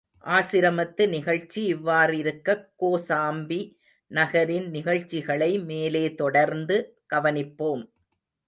ஆசிரமத்து 0.27 1.07
நிகழ்ச்சி 1.07 1.75
இவ்வாறிருக்கக் 1.75 2.63
கோசாம்பி 2.79 3.59
நகரின் 4.11 4.69
நிகழ்ச்சிகளை 4.69 5.59
மேலே 5.59 6.15
தொடர்ந்து 6.15 6.97
கவனிப்போம். 7.13 7.83